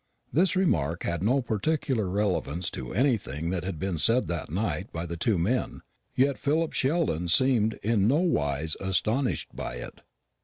This 0.33 0.55
remark 0.55 1.03
had 1.03 1.21
no 1.21 1.43
particular 1.43 2.09
relevance 2.09 2.71
to 2.71 2.91
anything 2.91 3.51
that 3.51 3.63
had 3.63 3.77
been 3.77 3.99
said 3.99 4.27
that 4.29 4.49
night 4.49 4.91
by 4.91 5.05
the 5.05 5.15
two 5.15 5.37
men; 5.37 5.81
yet 6.15 6.39
Philip 6.39 6.73
Sheldon 6.73 7.27
seemed 7.27 7.75
in 7.83 8.07
nowise 8.07 8.75
astonished 8.81 9.55
by 9.55 9.75
it. 9.75 10.01